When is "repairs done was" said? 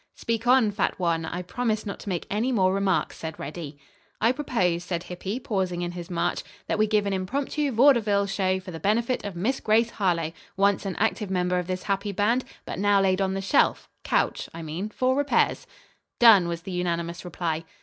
15.15-16.63